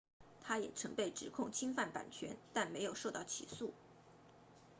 [0.41, 3.71] 他也曾被指控侵犯版权但没有受到起诉